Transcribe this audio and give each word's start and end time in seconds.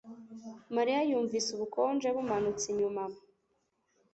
mariya 0.75 0.99
yumvise 1.09 1.47
ubukonje 1.55 2.07
bumanutse 2.15 2.63
inyuma 2.71 3.03